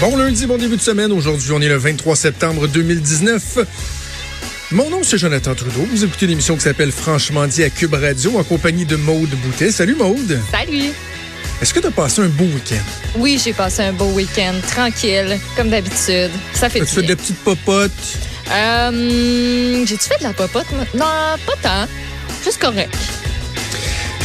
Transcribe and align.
Bon 0.00 0.16
lundi, 0.16 0.46
bon 0.46 0.58
début 0.58 0.76
de 0.76 0.80
semaine. 0.82 1.10
Aujourd'hui, 1.12 1.50
on 1.52 1.60
est 1.60 1.68
le 1.68 1.76
23 1.76 2.14
septembre 2.14 2.68
2019. 2.68 3.58
Mon 4.70 4.90
nom, 4.90 5.02
c'est 5.02 5.18
Jonathan 5.18 5.54
Trudeau. 5.54 5.86
Vous 5.90 6.04
écoutez 6.04 6.26
une 6.26 6.32
émission 6.32 6.54
qui 6.54 6.60
s'appelle 6.62 6.92
Franchement 6.92 7.46
dit 7.46 7.64
à 7.64 7.70
Cube 7.70 7.94
Radio 7.94 8.38
en 8.38 8.44
compagnie 8.44 8.84
de 8.84 8.96
Maude 8.96 9.30
Boutet. 9.30 9.72
Salut 9.72 9.96
Maude. 9.96 10.38
Salut. 10.52 10.92
Est-ce 11.60 11.74
que 11.74 11.80
tu 11.80 11.86
as 11.88 11.90
passé 11.90 12.22
un 12.22 12.28
beau 12.28 12.44
week-end? 12.44 12.76
Oui, 13.16 13.40
j'ai 13.42 13.52
passé 13.52 13.82
un 13.82 13.92
beau 13.92 14.10
week-end, 14.12 14.54
tranquille, 14.70 15.38
comme 15.56 15.70
d'habitude. 15.70 16.30
Ça 16.54 16.68
fait 16.68 16.80
As-tu 16.82 16.94
fait 16.94 17.00
bien. 17.00 17.08
des 17.10 17.16
petites 17.16 17.38
popotes? 17.38 17.90
Euh, 18.52 19.84
J'ai-tu 19.84 20.04
fait 20.08 20.18
de 20.18 20.24
la 20.24 20.32
popote? 20.32 20.66
Non, 20.94 21.04
pas 21.44 21.54
tant. 21.60 21.88
Juste 22.44 22.60
correct. 22.60 22.94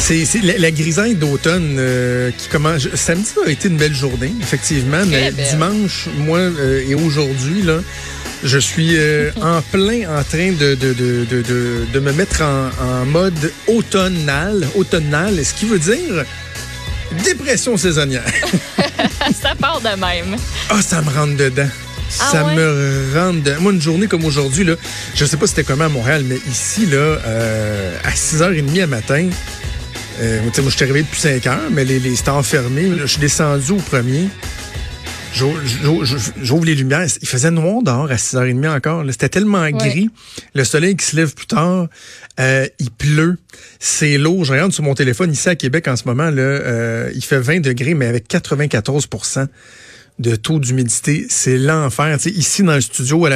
C'est 0.06 0.44
la, 0.44 0.58
la 0.58 0.72
grisaille 0.72 1.16
d'automne 1.16 1.78
euh, 1.80 2.30
qui 2.38 2.50
commence. 2.50 2.94
Samedi 2.94 3.30
a 3.46 3.50
été 3.50 3.70
une 3.70 3.78
belle 3.78 3.96
journée, 3.96 4.34
effectivement, 4.42 5.02
mais 5.08 5.32
belle. 5.32 5.48
dimanche, 5.50 6.10
moi 6.18 6.40
euh, 6.40 6.84
et 6.86 6.94
aujourd'hui, 6.94 7.62
là, 7.62 7.78
je 8.44 8.58
suis 8.58 8.98
euh, 8.98 9.32
en 9.42 9.62
plein 9.62 10.02
en 10.14 10.22
train 10.26 10.52
de, 10.52 10.76
de, 10.76 10.92
de, 10.94 11.24
de, 11.24 11.86
de, 11.94 12.00
me 12.02 12.12
mettre 12.12 12.42
en, 12.42 12.70
en 12.84 13.06
mode 13.06 13.54
automnal, 13.68 14.68
automnal, 14.76 15.40
ce 15.44 15.54
qui 15.54 15.68
veut 15.68 15.80
dire 15.80 16.26
dépression 17.24 17.78
saisonnière? 17.78 18.26
Ça 19.42 19.56
part 19.56 19.80
de 19.80 19.88
même. 19.88 20.36
Ah, 20.70 20.82
ça 20.82 21.02
me 21.02 21.10
rentre 21.12 21.38
dedans. 21.38 21.70
Ah 22.20 22.30
ça 22.30 22.44
ouais? 22.44 22.56
me 22.56 23.18
rentre 23.18 23.42
dedans. 23.42 23.62
Moi, 23.62 23.72
une 23.72 23.82
journée 23.82 24.08
comme 24.08 24.26
aujourd'hui, 24.26 24.66
là, 24.66 24.74
je 25.16 25.24
sais 25.24 25.38
pas 25.38 25.48
c'était 25.48 25.64
comment 25.64 25.86
à 25.86 25.90
Montréal, 25.90 26.24
mais 26.28 26.40
ici, 26.52 26.88
là, 26.88 27.20
à 28.04 28.12
6h30 28.12 28.84
à 28.84 28.88
matin, 28.88 29.30
euh, 30.22 30.42
moi, 30.42 30.52
je 30.56 30.70
suis 30.70 30.84
arrivé 30.84 31.02
depuis 31.02 31.20
5 31.20 31.48
heures, 31.48 31.70
mais 31.72 31.86
les, 31.86 32.00
les 32.00 32.16
c'était 32.16 32.30
enfermé. 32.30 32.92
Je 32.98 33.06
suis 33.06 33.20
descendu 33.20 33.72
au 33.72 33.78
premier. 33.78 34.30
J'ouvre 35.34 36.66
les 36.66 36.76
lumières. 36.76 37.08
Il 37.22 37.28
faisait 37.28 37.50
noir 37.50 37.82
dehors 37.82 38.12
à 38.12 38.16
6h30 38.16 38.70
encore. 38.70 39.04
C'était 39.10 39.30
tellement 39.30 39.68
gris. 39.72 40.10
Le 40.54 40.64
soleil 40.64 40.96
qui 40.96 41.06
se 41.06 41.16
lève 41.16 41.34
plus 41.34 41.48
tard. 41.48 41.88
Euh, 42.40 42.68
il 42.80 42.92
pleut. 42.92 43.38
C'est 43.80 44.18
lourd. 44.18 44.46
Je 44.46 44.52
regarde 44.52 44.72
sur 44.72 44.84
mon 44.84 44.94
téléphone 44.94 45.32
ici 45.32 45.50
à 45.50 45.56
Québec 45.56 45.88
en 45.88 45.96
ce 45.96 46.04
moment. 46.06 46.30
Là, 46.30 46.42
euh, 46.42 47.12
il 47.16 47.24
fait 47.24 47.40
20 47.40 47.62
degrés, 47.62 47.96
mais 47.96 48.06
avec 48.06 48.28
94 48.28 49.08
de 50.20 50.36
taux 50.36 50.60
d'humidité. 50.60 51.26
C'est 51.30 51.58
l'enfer. 51.58 52.18
Tu 52.20 52.30
ici, 52.30 52.64
dans 52.64 52.76
le 52.76 52.82
studio, 52.82 53.28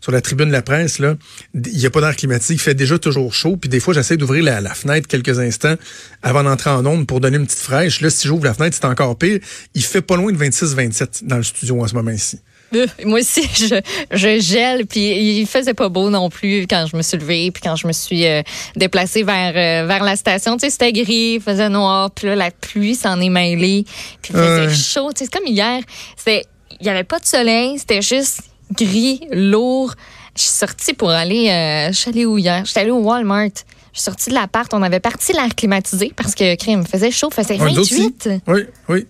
sur 0.00 0.12
la 0.12 0.20
tribune 0.20 0.48
de 0.48 0.52
la 0.52 0.62
presse, 0.62 0.98
là, 0.98 1.16
il 1.54 1.76
n'y 1.76 1.86
a 1.86 1.90
pas 1.90 2.00
d'air 2.00 2.16
climatique. 2.16 2.56
Il 2.56 2.62
fait 2.62 2.74
déjà 2.74 2.98
toujours 2.98 3.32
chaud. 3.32 3.56
Puis 3.56 3.68
des 3.68 3.80
fois, 3.80 3.94
j'essaie 3.94 4.16
d'ouvrir 4.16 4.44
la, 4.44 4.74
fenêtre 4.74 5.06
quelques 5.08 5.38
instants 5.38 5.76
avant 6.22 6.42
d'entrer 6.42 6.70
en 6.70 6.84
onde 6.86 7.06
pour 7.06 7.20
donner 7.20 7.36
une 7.36 7.46
petite 7.46 7.60
fraîche. 7.60 8.00
Là, 8.00 8.10
si 8.10 8.28
j'ouvre 8.28 8.44
la 8.44 8.54
fenêtre, 8.54 8.76
c'est 8.80 8.86
encore 8.86 9.16
pire. 9.16 9.38
Il 9.74 9.82
fait 9.82 10.02
pas 10.02 10.16
loin 10.16 10.32
de 10.32 10.38
26-27 10.38 11.26
dans 11.26 11.36
le 11.36 11.42
studio 11.42 11.82
en 11.82 11.86
ce 11.86 11.94
moment 11.94 12.10
ici. 12.10 12.40
Euh, 12.74 12.86
Moi 13.04 13.20
aussi, 13.20 13.42
je, 13.42 13.80
je 14.10 14.40
gèle, 14.40 14.86
puis 14.86 15.40
il 15.40 15.46
faisait 15.46 15.74
pas 15.74 15.88
beau 15.88 16.10
non 16.10 16.30
plus 16.30 16.66
quand 16.68 16.86
je 16.90 16.96
me 16.96 17.02
suis 17.02 17.16
levée, 17.16 17.50
puis 17.50 17.62
quand 17.62 17.76
je 17.76 17.86
me 17.86 17.92
suis 17.92 18.26
euh, 18.26 18.42
déplacée 18.76 19.22
vers 19.22 19.52
euh, 19.54 19.86
vers 19.86 20.02
la 20.02 20.16
station. 20.16 20.56
Tu 20.56 20.66
sais, 20.66 20.70
c'était 20.70 20.92
gris, 20.92 21.34
il 21.34 21.40
faisait 21.40 21.68
noir, 21.68 22.10
puis 22.10 22.26
là, 22.28 22.36
la 22.36 22.50
pluie 22.50 22.94
s'en 22.94 23.20
est 23.20 23.28
mêlée, 23.28 23.84
puis 24.22 24.32
il 24.34 24.36
faisait 24.36 24.74
chaud. 24.74 25.10
Tu 25.12 25.24
sais, 25.24 25.30
c'est 25.30 25.38
comme 25.38 25.46
hier, 25.46 25.80
c'était, 26.16 26.44
il 26.80 26.86
y 26.86 26.90
avait 26.90 27.04
pas 27.04 27.18
de 27.18 27.26
soleil, 27.26 27.78
c'était 27.78 28.02
juste 28.02 28.40
gris, 28.72 29.20
lourd. 29.30 29.94
Je 30.36 30.42
suis 30.42 30.50
sortie 30.50 30.94
pour 30.94 31.10
aller, 31.10 31.48
euh, 31.48 31.92
je 31.92 31.96
suis 31.96 32.10
allée 32.10 32.26
où 32.26 32.38
hier? 32.38 32.64
Je 32.64 32.70
suis 32.70 32.80
allée 32.80 32.90
au 32.90 32.98
Walmart. 32.98 33.50
Je 33.92 34.00
suis 34.00 34.06
sortie 34.06 34.30
de 34.30 34.34
l'appart, 34.34 34.74
on 34.74 34.82
avait 34.82 34.98
parti 34.98 35.32
l'air 35.32 35.54
climatisé 35.54 36.12
parce 36.16 36.34
que 36.34 36.56
crème 36.56 36.84
faisait 36.84 37.12
chaud, 37.12 37.30
faisait 37.30 37.60
Ouais, 37.60 37.70
nous 37.70 37.78
autres 37.78 37.94
28. 37.94 38.28
Oui, 38.48 38.62
oui. 38.88 39.06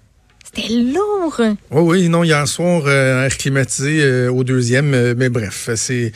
C'était 0.57 0.73
lourd. 0.75 1.41
Oui, 1.71 1.83
oui, 1.83 2.09
non, 2.09 2.23
hier 2.25 2.47
soir, 2.47 2.83
euh, 2.87 3.25
air 3.25 3.37
climatisé 3.37 4.03
euh, 4.03 4.31
au 4.31 4.45
deuxième, 4.45 4.95
euh, 4.95 5.15
mais 5.17 5.29
bref, 5.29 5.71
c'est 5.75 6.13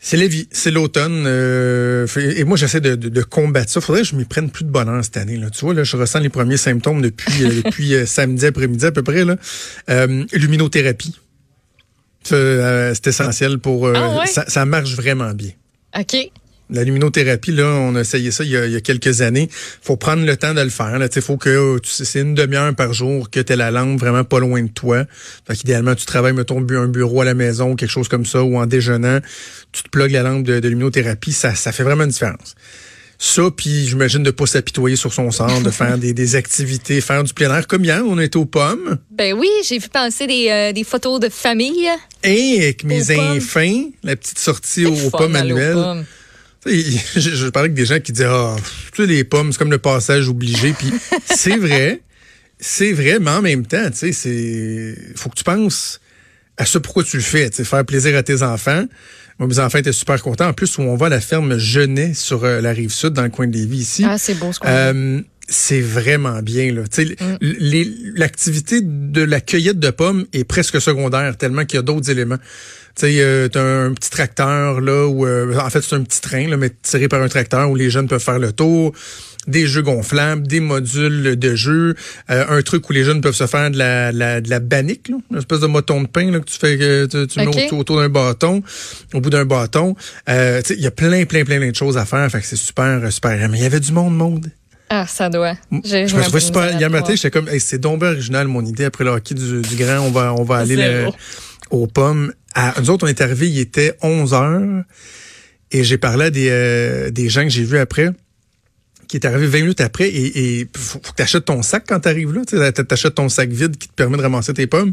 c'est 0.00 0.16
la 0.16 0.26
vie, 0.26 0.48
c'est 0.50 0.70
l'automne. 0.70 1.24
euh, 1.26 2.06
et 2.16 2.44
moi, 2.44 2.56
j'essaie 2.56 2.80
de, 2.80 2.96
de, 2.96 3.08
de 3.08 3.22
combattre 3.22 3.70
ça. 3.70 3.80
Faudrait 3.80 4.02
que 4.02 4.08
je 4.08 4.16
m'y 4.16 4.24
prenne 4.24 4.50
plus 4.50 4.64
de 4.64 4.70
bonheur 4.70 5.02
cette 5.04 5.16
année. 5.16 5.36
Là. 5.36 5.48
Tu 5.50 5.64
vois, 5.64 5.74
là, 5.74 5.84
je 5.84 5.96
ressens 5.96 6.18
les 6.18 6.28
premiers 6.28 6.56
symptômes 6.56 7.00
depuis, 7.00 7.62
depuis 7.62 7.94
samedi 8.06 8.46
après-midi 8.46 8.84
à 8.84 8.90
peu 8.92 9.02
près. 9.04 9.24
Là. 9.24 9.36
Luminothérapie. 10.32 11.14
C'est 12.24 13.06
essentiel 13.06 13.58
pour... 13.58 13.88
Ah 13.88 14.18
ouais? 14.18 14.26
ça, 14.26 14.44
ça 14.48 14.64
marche 14.64 14.94
vraiment 14.96 15.32
bien. 15.34 15.50
OK. 15.98 16.30
La 16.70 16.84
luminothérapie, 16.84 17.52
là, 17.52 17.66
on 17.66 17.94
a 17.96 18.00
essayé 18.00 18.30
ça 18.30 18.44
il 18.44 18.50
y 18.50 18.56
a, 18.56 18.66
il 18.66 18.72
y 18.72 18.76
a 18.76 18.80
quelques 18.80 19.20
années. 19.20 19.48
faut 19.82 19.96
prendre 19.96 20.24
le 20.24 20.36
temps 20.36 20.54
de 20.54 20.60
le 20.60 20.70
faire. 20.70 20.98
Là. 20.98 21.08
Sais, 21.10 21.20
faut 21.20 21.36
que 21.36 21.78
tu 21.78 21.90
sais, 21.90 22.04
c'est 22.04 22.20
une 22.20 22.34
demi-heure 22.34 22.74
par 22.74 22.92
jour 22.94 23.30
que 23.30 23.40
tu 23.40 23.54
la 23.54 23.70
lampe 23.70 24.00
vraiment 24.00 24.24
pas 24.24 24.40
loin 24.40 24.62
de 24.62 24.68
toi. 24.68 25.04
Fait 25.46 25.56
qu'idéalement, 25.56 25.94
tu 25.94 26.06
travailles, 26.06 26.32
mettons, 26.32 26.58
un 26.58 26.88
bureau 26.88 27.20
à 27.20 27.24
la 27.24 27.34
maison 27.34 27.72
ou 27.72 27.76
quelque 27.76 27.90
chose 27.90 28.08
comme 28.08 28.24
ça, 28.24 28.42
ou 28.42 28.56
en 28.56 28.66
déjeunant, 28.66 29.20
tu 29.72 29.82
te 29.82 29.88
plugues 29.90 30.12
la 30.12 30.22
lampe 30.22 30.44
de, 30.44 30.60
de 30.60 30.68
luminothérapie, 30.68 31.32
ça, 31.32 31.54
ça 31.54 31.72
fait 31.72 31.82
vraiment 31.82 32.04
une 32.04 32.10
différence. 32.10 32.54
Ça, 33.24 33.42
puis 33.56 33.86
j'imagine 33.86 34.24
de 34.24 34.32
pas 34.32 34.46
s'apitoyer 34.46 34.96
sur 34.96 35.12
son 35.12 35.30
sort, 35.30 35.60
de 35.60 35.70
faire 35.70 35.96
des, 35.96 36.12
des 36.12 36.34
activités, 36.34 37.00
faire 37.00 37.22
du 37.22 37.32
plein 37.32 37.56
air. 37.56 37.68
Comme 37.68 37.84
hier, 37.84 38.02
on 38.04 38.18
était 38.18 38.36
aux 38.36 38.46
pommes. 38.46 38.98
Ben 39.12 39.32
oui, 39.32 39.48
j'ai 39.64 39.78
vu 39.78 39.88
passer 39.88 40.26
des, 40.26 40.48
euh, 40.50 40.72
des 40.72 40.82
photos 40.82 41.20
de 41.20 41.28
famille. 41.28 41.88
Et 42.24 42.58
avec 42.62 42.82
mes 42.82 43.16
enfants, 43.16 43.84
la 44.02 44.16
petite 44.16 44.40
sortie 44.40 44.86
aux, 44.86 45.10
pommes 45.10 45.36
annuelles. 45.36 46.04
je, 46.66 47.20
je 47.20 47.48
parlais 47.48 47.66
avec 47.66 47.74
des 47.74 47.86
gens 47.86 47.98
qui 48.00 48.12
disaient 48.12 48.26
ah 48.28 48.54
pff, 48.56 48.90
tu 48.92 49.02
sais 49.02 49.08
les 49.08 49.24
pommes 49.24 49.52
c'est 49.52 49.58
comme 49.58 49.70
le 49.70 49.78
passage 49.78 50.28
obligé. 50.28 50.72
Puis 50.72 50.92
c'est 51.24 51.56
vrai. 51.56 52.00
C'est 52.58 52.92
vrai 52.92 53.18
mais 53.18 53.30
en 53.30 53.42
même 53.42 53.66
temps 53.66 53.90
tu 53.90 53.96
sais 53.96 54.12
c'est 54.12 54.94
faut 55.16 55.28
que 55.28 55.34
tu 55.36 55.44
penses 55.44 56.00
à 56.56 56.64
ce 56.66 56.78
pourquoi 56.78 57.02
tu 57.02 57.16
le 57.16 57.22
fais 57.22 57.50
tu 57.50 57.56
sais 57.56 57.64
faire 57.64 57.84
plaisir 57.84 58.16
à 58.16 58.22
tes 58.22 58.42
enfants. 58.42 58.84
Moi 59.38 59.48
mes 59.48 59.58
enfants 59.58 59.78
étaient 59.78 59.92
super 59.92 60.22
contents. 60.22 60.48
En 60.48 60.52
plus 60.52 60.78
où 60.78 60.82
on 60.82 60.94
va 60.94 61.06
à 61.06 61.08
la 61.08 61.20
ferme 61.20 61.58
Genet 61.58 62.14
sur 62.14 62.44
euh, 62.44 62.60
la 62.60 62.70
rive 62.72 62.90
sud 62.92 63.14
dans 63.14 63.22
le 63.22 63.30
coin 63.30 63.48
de 63.48 63.56
Lévis 63.56 63.78
ici. 63.78 64.04
Ah, 64.06 64.18
c'est 64.18 64.34
beau 64.34 64.52
ce 64.52 64.60
dit. 64.60 64.66
euh, 64.66 65.20
c'est 65.48 65.80
vraiment 65.80 66.40
bien. 66.42 66.72
là. 66.72 66.82
Mm. 66.82 68.12
L'activité 68.16 68.80
de 68.82 69.22
la 69.22 69.40
cueillette 69.40 69.78
de 69.78 69.90
pommes 69.90 70.24
est 70.32 70.44
presque 70.44 70.80
secondaire, 70.80 71.36
tellement 71.36 71.64
qu'il 71.64 71.76
y 71.76 71.80
a 71.80 71.82
d'autres 71.82 72.10
éléments. 72.10 72.38
Tu 72.94 73.06
sais, 73.06 73.14
euh, 73.20 73.48
t'as 73.48 73.62
un 73.62 73.94
petit 73.94 74.10
tracteur, 74.10 74.80
là, 74.82 75.06
où, 75.06 75.26
euh, 75.26 75.56
en 75.58 75.70
fait, 75.70 75.80
c'est 75.80 75.94
un 75.96 76.02
petit 76.02 76.20
train, 76.20 76.46
là, 76.48 76.56
mais 76.58 76.70
tiré 76.82 77.08
par 77.08 77.22
un 77.22 77.28
tracteur 77.28 77.70
où 77.70 77.74
les 77.74 77.88
jeunes 77.88 78.06
peuvent 78.06 78.22
faire 78.22 78.38
le 78.38 78.52
tour, 78.52 78.92
des 79.46 79.66
jeux 79.66 79.80
gonflables, 79.80 80.46
des 80.46 80.60
modules 80.60 81.36
de 81.38 81.54
jeux, 81.54 81.94
euh, 82.30 82.44
un 82.50 82.60
truc 82.60 82.88
où 82.90 82.92
les 82.92 83.02
jeunes 83.02 83.22
peuvent 83.22 83.34
se 83.34 83.46
faire 83.46 83.70
de 83.70 83.78
la, 83.78 84.12
la- 84.12 84.42
de 84.42 84.50
la 84.50 84.60
bannique, 84.60 85.08
là, 85.08 85.16
une 85.30 85.38
espèce 85.38 85.60
de 85.60 85.66
moton 85.68 86.02
de 86.02 86.06
pain 86.06 86.30
là, 86.30 86.38
que 86.40 86.44
tu 86.44 86.58
fais, 86.58 86.76
que 86.76 87.06
tu, 87.06 87.26
tu 87.26 87.38
mets 87.40 87.46
autour, 87.72 87.98
d'un 88.00 88.10
bâton, 88.10 88.62
au 89.14 89.20
bout 89.20 89.30
d'un 89.30 89.46
bâton. 89.46 89.96
Euh, 90.28 90.60
tu 90.60 90.68
sais, 90.68 90.74
il 90.74 90.82
y 90.82 90.86
a 90.86 90.90
plein, 90.90 91.24
plein, 91.24 91.44
plein, 91.44 91.56
plein 91.58 91.70
de 91.70 91.74
choses 91.74 91.96
à 91.96 92.04
faire, 92.04 92.30
fait 92.30 92.40
que 92.40 92.46
c'est 92.46 92.56
super, 92.56 93.10
super. 93.10 93.48
Mais 93.48 93.58
il 93.58 93.62
y 93.62 93.66
avait 93.66 93.80
du 93.80 93.92
monde, 93.92 94.14
monde. 94.14 94.46
Ah, 94.94 95.06
ça 95.06 95.30
doit. 95.30 95.54
J'ai- 95.84 96.06
Je 96.06 96.14
me 96.14 96.20
trouvais 96.22 96.40
super. 96.40 96.64
Hier 96.78 96.90
matin, 96.90 97.14
j'étais 97.14 97.30
comme, 97.30 97.48
Hey, 97.48 97.60
c'est 97.60 97.78
donc 97.78 98.02
original 98.02 98.46
mon 98.46 98.62
idée. 98.62 98.84
Après 98.84 99.04
le 99.04 99.10
hockey 99.10 99.34
du, 99.34 99.62
du 99.62 99.76
grand, 99.76 100.00
on 100.00 100.10
va, 100.10 100.34
on 100.34 100.42
va 100.44 100.56
aller 100.58 100.76
le- 100.76 101.04
aux 101.70 101.86
pommes. 101.86 102.34
À, 102.54 102.74
nous 102.78 102.90
autres, 102.90 103.06
on 103.06 103.08
est 103.08 103.20
arrivés, 103.22 103.48
il 103.48 103.58
était 103.58 103.96
11 104.02 104.34
heures. 104.34 104.82
Et 105.70 105.82
j'ai 105.84 105.96
parlé 105.96 106.26
à 106.26 106.30
des, 106.30 106.48
euh, 106.50 107.10
des 107.10 107.30
gens 107.30 107.42
que 107.44 107.48
j'ai 107.48 107.64
vus 107.64 107.78
après, 107.78 108.10
qui 109.08 109.16
est 109.16 109.24
arrivé 109.24 109.46
20 109.46 109.60
minutes 109.60 109.80
après. 109.80 110.08
Et, 110.10 110.60
et 110.60 110.68
faut, 110.76 111.00
faut 111.02 111.12
que 111.12 111.16
tu 111.16 111.22
achètes 111.22 111.46
ton 111.46 111.62
sac 111.62 111.84
quand 111.88 112.00
tu 112.00 112.08
arrives 112.10 112.32
là. 112.34 112.42
Tu 112.46 112.60
achètes 112.60 113.14
ton 113.14 113.30
sac 113.30 113.48
vide 113.48 113.78
qui 113.78 113.88
te 113.88 113.94
permet 113.94 114.18
de 114.18 114.22
ramasser 114.22 114.52
tes 114.52 114.66
pommes. 114.66 114.92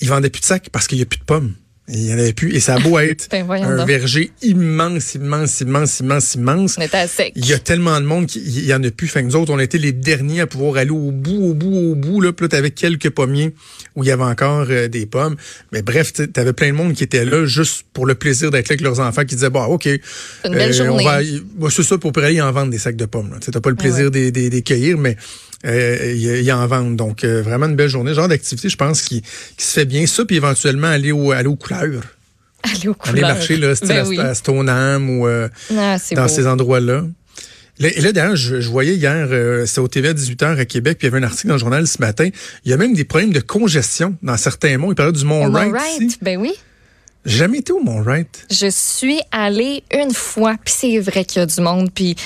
Ils 0.00 0.08
vendaient 0.08 0.30
plus 0.30 0.40
de 0.40 0.46
sac 0.46 0.68
parce 0.72 0.88
qu'il 0.88 0.98
n'y 0.98 1.02
a 1.02 1.06
plus 1.06 1.20
de 1.20 1.24
pommes. 1.24 1.54
Il 1.88 2.06
y 2.06 2.14
en 2.14 2.18
avait 2.18 2.32
plus. 2.32 2.54
Et 2.54 2.60
ça 2.60 2.76
a 2.76 2.78
beau 2.78 2.96
être 3.00 3.28
Ben, 3.30 3.44
un 3.50 3.76
donc. 3.78 3.86
verger 3.88 4.30
immense, 4.40 5.14
immense, 5.16 5.60
immense, 5.60 5.98
immense, 6.00 6.34
immense. 6.36 6.76
On 6.78 6.82
était 6.82 6.96
à 6.96 7.08
sec. 7.08 7.32
Il 7.34 7.44
y 7.46 7.52
a 7.52 7.58
tellement 7.58 8.00
de 8.00 8.06
monde 8.06 8.26
qu'il 8.26 8.64
y 8.64 8.72
en 8.72 8.82
a 8.84 8.90
plus. 8.90 9.08
Fait 9.08 9.20
que 9.22 9.26
nous 9.26 9.36
autres, 9.36 9.52
on 9.52 9.58
était 9.58 9.78
les 9.78 9.92
derniers 9.92 10.40
à 10.42 10.46
pouvoir 10.46 10.76
aller 10.76 10.90
au 10.92 11.10
bout, 11.10 11.42
au 11.50 11.54
bout, 11.54 11.74
au 11.74 11.94
bout. 11.96 12.20
Là, 12.20 12.32
puis 12.32 12.44
là, 12.44 12.48
t'avais 12.48 12.70
quelques 12.70 13.10
pommiers 13.10 13.52
où 13.96 14.04
il 14.04 14.06
y 14.06 14.10
avait 14.12 14.22
encore 14.22 14.66
euh, 14.70 14.86
des 14.88 15.06
pommes. 15.06 15.36
Mais 15.72 15.82
bref, 15.82 16.12
tu 16.12 16.28
avais 16.36 16.52
plein 16.52 16.68
de 16.68 16.76
monde 16.76 16.94
qui 16.94 17.02
était 17.04 17.24
là 17.24 17.46
juste 17.46 17.84
pour 17.92 18.06
le 18.06 18.14
plaisir 18.14 18.50
d'être 18.52 18.68
là 18.68 18.74
avec 18.74 18.80
leurs 18.80 19.00
enfants 19.00 19.24
qui 19.24 19.34
disaient, 19.34 19.50
bah, 19.50 19.66
OK. 19.68 19.86
une 19.86 20.00
belle 20.44 20.70
euh, 20.70 20.72
journée. 20.72 21.02
On 21.04 21.04
va, 21.04 21.18
bah, 21.56 21.68
c'est 21.70 21.82
ça, 21.82 21.98
pour 21.98 22.12
aller 22.18 22.40
en 22.40 22.52
vendre 22.52 22.70
des 22.70 22.78
sacs 22.78 22.96
de 22.96 23.06
pommes. 23.06 23.30
là. 23.32 23.38
Tu 23.40 23.50
T'as 23.50 23.60
pas 23.60 23.70
le 23.70 23.76
plaisir 23.76 24.04
Ouais. 24.04 24.10
des, 24.10 24.30
des, 24.30 24.48
des 24.50 24.62
cueillir, 24.62 24.96
mais 24.98 25.16
euh, 25.66 26.12
il 26.14 26.18
y, 26.22 26.26
il 26.28 26.44
y 26.44 26.52
en 26.52 26.66
vendre. 26.66 26.96
Donc, 26.96 27.24
euh, 27.24 27.42
vraiment 27.42 27.66
une 27.66 27.76
belle 27.76 27.88
journée. 27.88 28.14
Genre 28.14 28.28
d'activité, 28.28 28.68
je 28.68 28.76
pense, 28.76 29.02
qui, 29.02 29.22
qui 29.22 29.64
se 29.64 29.72
fait 29.72 29.84
bien. 29.84 30.06
Ça, 30.06 30.24
puis 30.24 30.36
éventuellement 30.36 30.88
aller, 30.88 31.12
au, 31.12 31.32
aller 31.32 31.48
aux 31.48 31.56
couleurs. 31.56 32.02
Aller 32.64 32.88
au 32.88 32.96
Aller 33.02 33.14
couleurs. 33.20 33.34
marcher, 33.34 33.56
là, 33.56 33.74
style 33.74 33.88
Ben 33.88 34.04
à, 34.04 34.08
oui. 34.08 34.18
à 34.20 34.34
Stoneham 34.34 35.10
ou... 35.10 35.26
euh, 35.26 35.48
Ah, 35.76 35.98
c'est 35.98 36.14
dans 36.14 36.22
beau. 36.22 36.28
ces 36.28 36.46
endroits-là. 36.46 37.04
Là, 37.80 37.88
et 37.88 38.00
là, 38.00 38.12
d'ailleurs, 38.12 38.36
je, 38.36 38.60
je 38.60 38.68
voyais 38.68 38.94
hier, 38.94 39.26
euh, 39.32 39.66
c'était 39.66 39.80
au 39.80 39.88
TV 39.88 40.08
à 40.10 40.12
18h 40.14 40.58
à 40.58 40.64
Québec, 40.64 40.98
puis 40.98 41.08
il 41.08 41.10
y 41.10 41.14
avait 41.16 41.24
un 41.24 41.26
article 41.26 41.48
dans 41.48 41.54
le 41.54 41.58
journal 41.58 41.86
ce 41.88 41.98
matin. 42.00 42.28
Il 42.64 42.70
y 42.70 42.72
a 42.72 42.76
même 42.76 42.94
des 42.94 43.02
problèmes 43.04 43.32
de 43.32 43.40
congestion 43.40 44.16
dans 44.22 44.36
certains 44.36 44.78
monts. 44.78 44.92
Il 44.92 44.94
parlait 44.94 45.10
du 45.10 45.24
mont 45.24 45.44
Au 45.44 45.50
Mont 45.50 45.58
Wright 45.58 45.72
Wright, 45.72 46.18
ben 46.22 46.38
oui. 46.38 46.52
Jamais 47.24 47.58
été 47.58 47.72
au 47.72 47.80
Mont-Wright. 47.80 48.46
Je 48.50 48.66
suis 48.68 49.20
allée 49.30 49.84
une 49.94 50.12
fois, 50.12 50.56
puis 50.64 50.74
c'est 50.76 50.98
vrai 50.98 51.24
qu'il 51.24 51.38
y 51.38 51.42
a 51.42 51.46
du 51.46 51.60
monde. 51.60 51.90
Puis, 51.92 52.16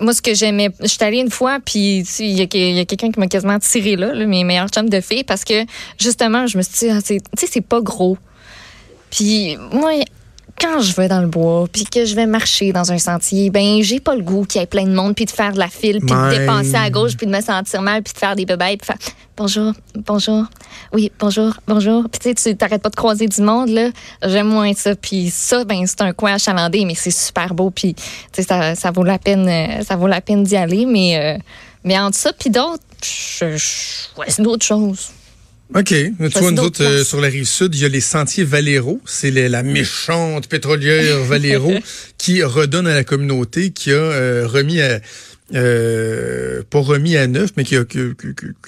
moi, 0.00 0.12
ce 0.14 0.20
que 0.20 0.34
j'aimais, 0.34 0.70
je 0.80 0.88
suis 0.88 1.04
allée 1.04 1.20
une 1.20 1.30
fois, 1.30 1.60
puis 1.64 2.00
il 2.18 2.38
y 2.38 2.42
a, 2.42 2.46
quelqu'un 2.84 3.12
qui 3.12 3.20
m'a 3.20 3.28
quasiment 3.28 3.60
tiré 3.60 3.94
là, 3.94 4.12
mes 4.26 4.42
meilleurs 4.42 4.68
chums 4.68 4.88
de 4.88 5.00
filles, 5.00 5.22
parce 5.22 5.44
que 5.44 5.64
justement, 5.98 6.48
je 6.48 6.58
me 6.58 6.62
suis 6.62 6.88
dit, 6.88 6.90
ah, 6.90 7.00
tu 7.00 7.18
sais, 7.38 7.46
c'est 7.46 7.60
pas 7.60 7.80
gros. 7.80 8.18
Puis, 9.10 9.56
moi, 9.70 9.92
quand 10.60 10.80
je 10.80 10.94
vais 10.94 11.08
dans 11.08 11.20
le 11.20 11.26
bois, 11.26 11.66
puis 11.72 11.84
que 11.84 12.04
je 12.04 12.14
vais 12.14 12.26
marcher 12.26 12.72
dans 12.72 12.92
un 12.92 12.98
sentier, 12.98 13.50
ben 13.50 13.82
j'ai 13.82 14.00
pas 14.00 14.14
le 14.14 14.22
goût 14.22 14.44
qu'il 14.44 14.60
y 14.60 14.64
ait 14.64 14.66
plein 14.66 14.84
de 14.84 14.94
monde, 14.94 15.14
puis 15.14 15.24
de 15.24 15.30
faire 15.30 15.52
de 15.52 15.58
la 15.58 15.68
file, 15.68 15.98
puis 15.98 16.14
de 16.14 16.38
dépenser 16.38 16.76
à 16.76 16.88
gauche, 16.90 17.16
puis 17.16 17.26
de 17.26 17.32
me 17.32 17.40
sentir 17.40 17.82
mal, 17.82 18.02
puis 18.02 18.12
de 18.12 18.18
faire 18.18 18.36
des 18.36 18.46
bébés, 18.46 18.76
puis 18.76 18.86
faire 18.86 18.96
bonjour, 19.36 19.72
bonjour, 19.96 20.44
oui, 20.92 21.10
bonjour, 21.18 21.54
bonjour. 21.66 22.04
Puis 22.08 22.20
tu 22.20 22.42
sais, 22.42 22.52
tu 22.52 22.56
t'arrêtes 22.56 22.82
pas 22.82 22.90
de 22.90 22.96
croiser 22.96 23.26
du 23.26 23.42
monde, 23.42 23.70
là. 23.70 23.90
J'aime 24.24 24.48
moins 24.48 24.72
ça. 24.74 24.94
Puis 24.94 25.30
ça, 25.30 25.64
ben 25.64 25.84
c'est 25.86 26.02
un 26.02 26.12
coin 26.12 26.34
achalandé, 26.34 26.84
mais 26.84 26.94
c'est 26.94 27.10
super 27.10 27.54
beau, 27.54 27.70
puis 27.70 27.94
tu 27.94 28.02
sais, 28.32 28.42
ça, 28.42 28.74
ça 28.74 28.90
vaut 28.90 29.04
la 29.04 29.18
peine, 29.18 29.48
euh, 29.48 29.82
ça 29.82 29.96
vaut 29.96 30.06
la 30.06 30.20
peine 30.20 30.44
d'y 30.44 30.56
aller, 30.56 30.86
mais, 30.86 31.18
euh, 31.18 31.42
mais 31.84 31.98
entre 31.98 32.16
ça, 32.16 32.32
puis 32.32 32.50
d'autres, 32.50 32.84
je 33.02 33.56
choisis 33.56 34.40
d'autres 34.40 34.64
choses. 34.64 35.10
OK. 35.74 35.88
Tu 35.88 36.38
vois, 36.38 36.50
nous 36.50 36.62
autres, 36.62 36.84
euh, 36.84 37.04
sur 37.04 37.20
la 37.20 37.28
rive 37.28 37.44
sud, 37.44 37.74
il 37.74 37.80
y 37.80 37.84
a 37.84 37.88
les 37.88 38.00
sentiers 38.00 38.44
Valero. 38.44 39.00
C'est 39.06 39.30
la 39.30 39.62
méchante 39.62 40.46
pétrolière 40.46 41.18
Valero 41.24 41.72
qui 42.18 42.42
redonne 42.42 42.86
à 42.86 42.94
la 42.94 43.04
communauté, 43.04 43.70
qui 43.70 43.90
a 43.90 43.94
euh, 43.94 44.46
remis 44.46 44.80
à, 44.80 45.00
euh, 45.54 46.62
pas 46.68 46.80
remis 46.80 47.16
à 47.16 47.26
neuf, 47.26 47.50
mais 47.56 47.64
qui 47.64 47.76
a, 47.76 47.84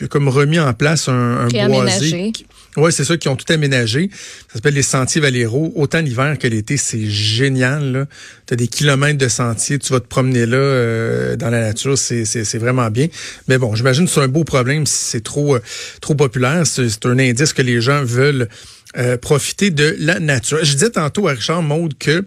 comme 0.08 0.28
remis 0.28 0.58
en 0.58 0.72
place 0.74 1.08
un, 1.08 1.48
un 1.48 1.68
boisé. 1.68 2.32
Oui, 2.76 2.92
c'est 2.92 3.04
ça, 3.04 3.16
qui 3.16 3.28
ont 3.28 3.36
tout 3.36 3.50
aménagé. 3.52 4.10
Ça 4.48 4.54
s'appelle 4.54 4.74
les 4.74 4.82
sentiers 4.82 5.20
Valero. 5.20 5.72
Autant 5.76 6.00
l'hiver 6.00 6.36
que 6.38 6.48
l'été, 6.48 6.76
c'est 6.76 7.06
génial. 7.06 8.08
Tu 8.46 8.54
as 8.54 8.56
des 8.56 8.66
kilomètres 8.66 9.18
de 9.18 9.28
sentiers, 9.28 9.78
tu 9.78 9.92
vas 9.92 10.00
te 10.00 10.08
promener 10.08 10.44
là 10.44 10.56
euh, 10.56 11.36
dans 11.36 11.50
la 11.50 11.60
nature, 11.60 11.96
c'est 11.96 12.58
vraiment 12.58 12.90
bien. 12.90 13.06
Mais 13.48 13.58
bon, 13.58 13.74
j'imagine 13.74 14.06
que 14.06 14.10
c'est 14.10 14.20
un 14.20 14.28
beau 14.28 14.44
problème 14.44 14.86
si 14.86 15.10
c'est 15.10 15.24
trop, 15.24 15.54
euh, 15.54 15.60
trop 16.00 16.14
populaire. 16.14 16.66
C'est 16.66 17.06
un 17.06 17.18
indice 17.18 17.52
que 17.52 17.62
les 17.62 17.80
gens 17.80 18.02
veulent 18.02 18.48
euh, 18.96 19.16
profiter 19.16 19.70
de 19.70 19.96
la 19.98 20.18
nature. 20.18 20.58
Je 20.62 20.72
disais 20.72 20.90
tantôt 20.90 21.28
à 21.28 21.32
Richard 21.32 21.62
Maude 21.62 21.94
que 21.98 22.24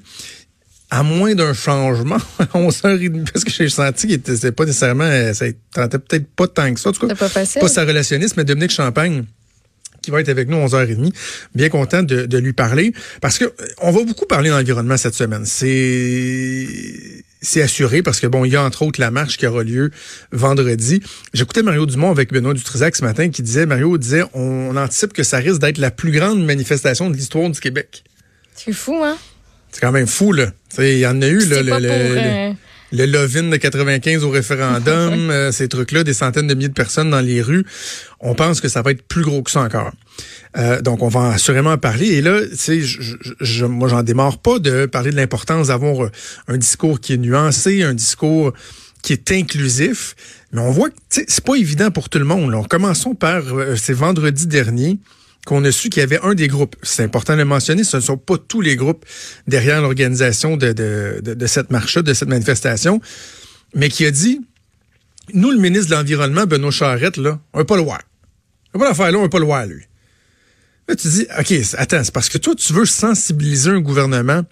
à 0.89 1.03
moins 1.03 1.35
d'un 1.35 1.53
changement, 1.53 2.17
à 2.39 2.45
11h30, 2.45 3.29
parce 3.31 3.43
que 3.43 3.51
j'ai 3.51 3.69
senti 3.69 4.07
qu'il 4.07 4.15
était 4.15 4.51
pas 4.51 4.65
nécessairement, 4.65 5.33
ça 5.33 5.45
tentait 5.73 5.99
peut-être 5.99 6.27
pas 6.27 6.47
tant 6.47 6.73
que 6.73 6.79
ça. 6.79 6.89
En 6.89 6.91
tout 6.93 7.07
cas, 7.07 7.15
pas, 7.15 7.29
facile. 7.29 7.61
pas 7.61 7.67
sa 7.67 7.83
relationniste, 7.83 8.37
mais 8.37 8.45
Dominique 8.45 8.71
Champagne 8.71 9.25
qui 10.07 10.11
va 10.11 10.21
être 10.21 10.29
avec 10.29 10.47
nous 10.47 10.55
à 10.55 10.65
11h30. 10.65 11.11
Bien 11.53 11.67
content 11.67 12.01
de, 12.01 12.37
lui 12.37 12.53
parler 12.53 12.93
parce 13.19 13.37
que 13.37 13.43
euh, 13.43 13.51
on 13.81 13.91
va 13.91 14.05
beaucoup 14.05 14.25
parler 14.25 14.49
d'environnement 14.49 14.95
cette 14.95 15.15
semaine. 15.15 15.45
C'est 15.45 16.65
c'est 17.41 17.61
assuré 17.61 18.01
parce 18.01 18.21
que 18.21 18.27
bon, 18.27 18.45
il 18.45 18.53
y 18.53 18.55
a 18.55 18.63
entre 18.63 18.83
autres 18.83 19.01
la 19.01 19.11
marche 19.11 19.37
qui 19.37 19.45
aura 19.45 19.63
lieu 19.63 19.91
vendredi. 20.31 21.01
J'écoutais 21.33 21.61
Mario 21.61 21.85
Dumont 21.85 22.09
avec 22.09 22.31
Benoît 22.31 22.53
Dutrisac 22.53 22.95
ce 22.95 23.03
matin 23.03 23.29
qui 23.29 23.41
disait 23.41 23.65
Mario 23.65 23.97
disait 23.97 24.23
on, 24.33 24.77
anticipe 24.77 25.11
que 25.11 25.23
ça 25.23 25.37
risque 25.37 25.59
d'être 25.59 25.77
la 25.77 25.91
plus 25.91 26.11
grande 26.11 26.43
manifestation 26.45 27.09
de 27.09 27.15
l'histoire 27.15 27.49
du 27.49 27.59
Québec. 27.59 28.05
C'est 28.55 28.71
fou 28.71 28.95
hein? 29.03 29.17
C'est 29.77 29.85
quand 29.85 29.91
même 29.91 30.07
fou 30.07 30.33
là. 30.33 30.47
Il 30.79 30.97
y 30.97 31.05
en 31.05 31.21
a 31.21 31.27
eu 31.27 31.37
là, 31.45 31.61
le, 31.61 31.71
le, 31.79 32.55
le 32.91 33.05
Lovin 33.05 33.43
de 33.43 33.57
95 33.57 34.23
au 34.23 34.31
référendum, 34.31 35.13
euh, 35.29 35.51
ces 35.51 35.67
trucs-là, 35.67 36.03
des 36.03 36.15
centaines 36.15 36.47
de 36.47 36.55
milliers 36.55 36.69
de 36.69 36.73
personnes 36.73 37.11
dans 37.11 37.21
les 37.21 37.43
rues. 37.43 37.63
On 38.19 38.33
pense 38.33 38.59
que 38.59 38.69
ça 38.69 38.81
va 38.81 38.89
être 38.89 39.03
plus 39.03 39.21
gros 39.21 39.43
que 39.43 39.51
ça 39.51 39.61
encore. 39.61 39.91
Euh, 40.57 40.81
donc, 40.81 41.03
on 41.03 41.09
va 41.09 41.29
assurément 41.29 41.73
en 41.73 41.77
parler. 41.77 42.07
Et 42.07 42.21
là, 42.21 42.41
tu 42.49 42.55
sais, 42.55 42.79
je, 42.81 43.65
moi, 43.65 43.87
j'en 43.87 44.01
démarre 44.01 44.39
pas 44.39 44.57
de 44.57 44.87
parler 44.87 45.11
de 45.11 45.15
l'importance 45.15 45.67
d'avoir 45.67 46.05
euh, 46.05 46.11
un 46.47 46.57
discours 46.57 46.99
qui 46.99 47.13
est 47.13 47.17
nuancé, 47.17 47.83
un 47.83 47.93
discours 47.93 48.53
qui 49.03 49.13
est 49.13 49.31
inclusif. 49.31 50.15
Mais 50.53 50.61
on 50.61 50.71
voit 50.71 50.89
que 50.89 50.95
c'est 51.09 51.43
pas 51.43 51.53
évident 51.53 51.91
pour 51.91 52.09
tout 52.09 52.17
le 52.17 52.25
monde. 52.25 52.49
Là. 52.49 52.63
Commençons 52.67 53.13
par, 53.13 53.43
c'est 53.75 53.93
vendredi 53.93 54.47
dernier, 54.47 54.97
qu'on 55.47 55.63
a 55.63 55.71
su 55.71 55.89
qu'il 55.89 56.01
y 56.01 56.03
avait 56.03 56.19
un 56.23 56.35
des 56.35 56.49
groupes. 56.49 56.75
C'est 56.83 57.03
important 57.03 57.33
de 57.33 57.39
le 57.39 57.45
mentionner, 57.45 57.85
ce 57.85 57.97
ne 57.97 58.01
sont 58.01 58.17
pas 58.17 58.37
tous 58.37 58.59
les 58.59 58.75
groupes 58.75 59.05
derrière 59.47 59.81
l'organisation 59.81 60.57
de, 60.57 60.75
cette 61.47 61.71
marche 61.71 61.97
de 61.97 62.13
cette 62.13 62.27
manifestation, 62.27 62.99
mais 63.73 63.87
qui 63.87 64.05
a 64.05 64.11
dit, 64.11 64.41
nous, 65.33 65.51
le 65.51 65.57
ministre 65.57 65.89
de 65.89 65.95
l'Environnement, 65.95 66.45
Benoît 66.45 66.71
Charette, 66.71 67.15
là, 67.15 67.39
on 67.53 67.59
veut 67.59 67.65
pas 67.65 67.77
le 67.77 67.83
voir. 67.83 68.01
On 68.73 68.77
veut 68.77 68.83
pas 68.83 68.89
l'affaire 68.89 69.11
là, 69.11 69.19
on 69.19 69.23
veut 69.23 69.29
pas 69.29 69.39
le 69.39 69.73
lui. 69.73 69.86
Là, 70.87 70.95
tu 70.95 71.09
dis, 71.09 71.27
OK, 71.37 71.53
attends, 71.77 72.01
c'est 72.01 72.13
parce 72.13 72.29
que 72.29 72.37
toi, 72.37 72.55
tu 72.55 72.71
veux 72.71 72.85
sensibiliser 72.85 73.71
un 73.71 73.81
gouvernement 73.81 74.43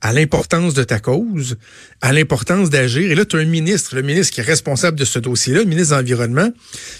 à 0.00 0.12
l'importance 0.12 0.72
de 0.72 0.84
ta 0.84 1.00
cause, 1.00 1.56
à 2.00 2.12
l'importance 2.12 2.70
d'agir. 2.70 3.10
Et 3.10 3.16
là, 3.16 3.24
tu 3.24 3.36
as 3.36 3.40
un 3.40 3.44
ministre, 3.44 3.96
le 3.96 4.02
ministre 4.02 4.32
qui 4.32 4.40
est 4.40 4.44
responsable 4.44 4.96
de 4.96 5.04
ce 5.04 5.18
dossier-là, 5.18 5.60
le 5.60 5.68
ministre 5.68 5.96
de 5.96 6.00
l'Environnement, 6.00 6.48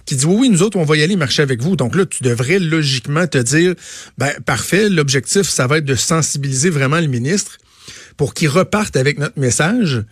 qui 0.06 0.16
dit, 0.16 0.26
oui, 0.26 0.36
oui, 0.40 0.48
nous 0.50 0.62
autres, 0.62 0.76
on 0.76 0.84
va 0.84 0.96
y 0.96 1.04
aller 1.04 1.14
marcher 1.14 1.42
avec 1.42 1.62
vous. 1.62 1.76
Donc 1.76 1.94
là, 1.94 2.04
tu 2.04 2.24
devrais 2.24 2.58
logiquement 2.58 3.28
te 3.28 3.38
dire, 3.38 3.74
ben, 4.18 4.32
parfait, 4.44 4.88
l'objectif, 4.88 5.48
ça 5.48 5.68
va 5.68 5.78
être 5.78 5.84
de 5.84 5.94
sensibiliser 5.94 6.70
vraiment 6.70 6.98
le 6.98 7.06
ministre 7.06 7.58
pour 8.16 8.34
qu'il 8.34 8.48
reparte 8.48 8.96
avec 8.96 9.18
notre 9.20 9.38
message 9.38 10.02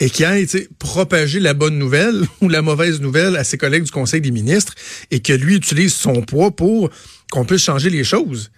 et 0.00 0.08
qu'il 0.08 0.24
aille 0.24 0.46
propager 0.78 1.40
la 1.40 1.54
bonne 1.54 1.78
nouvelle 1.78 2.22
ou 2.40 2.48
la 2.48 2.62
mauvaise 2.62 3.00
nouvelle 3.00 3.36
à 3.36 3.44
ses 3.44 3.58
collègues 3.58 3.84
du 3.84 3.90
Conseil 3.90 4.20
des 4.22 4.30
ministres 4.30 4.74
et 5.10 5.20
que 5.20 5.32
lui 5.32 5.56
utilise 5.56 5.92
son 5.92 6.22
poids 6.22 6.50
pour 6.50 6.90
qu'on 7.30 7.44
puisse 7.44 7.62
changer 7.62 7.90
les 7.90 8.04
choses. 8.04 8.50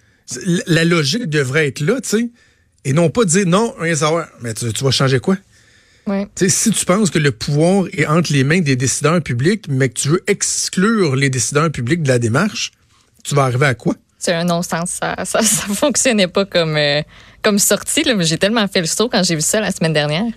La 0.67 0.85
logique 0.85 1.29
devrait 1.29 1.67
être 1.67 1.81
là, 1.81 1.99
tu 2.01 2.09
sais, 2.09 2.29
et 2.85 2.93
non 2.93 3.09
pas 3.09 3.25
dire 3.25 3.45
non, 3.45 3.73
rien 3.79 3.95
savoir. 3.95 4.27
Mais 4.41 4.53
tu, 4.53 4.65
vas 4.83 4.91
changer 4.91 5.19
quoi? 5.19 5.37
Ouais. 6.07 6.27
Si 6.35 6.71
tu 6.71 6.85
penses 6.85 7.11
que 7.11 7.19
le 7.19 7.31
pouvoir 7.31 7.85
est 7.93 8.07
entre 8.07 8.33
les 8.33 8.43
mains 8.43 8.61
des 8.61 8.75
décideurs 8.75 9.21
publics, 9.21 9.65
mais 9.69 9.89
que 9.89 9.99
tu 9.99 10.09
veux 10.09 10.23
exclure 10.27 11.15
les 11.15 11.29
décideurs 11.29 11.71
publics 11.71 12.01
de 12.01 12.07
la 12.07 12.17
démarche, 12.17 12.71
tu 13.23 13.35
vas 13.35 13.43
arriver 13.43 13.67
à 13.67 13.75
quoi? 13.75 13.95
C'est 14.17 14.33
un 14.33 14.45
non-sens. 14.45 14.99
Ça, 15.01 15.15
ça, 15.25 15.41
fonctionnait 15.41 16.27
pas 16.27 16.45
comme, 16.45 16.75
euh, 16.75 17.01
comme 17.41 17.59
sortie. 17.59 18.03
J'ai 18.19 18.37
tellement 18.37 18.67
fait 18.67 18.81
le 18.81 18.87
saut 18.87 19.09
quand 19.09 19.23
j'ai 19.23 19.35
vu 19.35 19.41
ça 19.41 19.59
la 19.61 19.71
semaine 19.71 19.93
dernière. 19.93 20.31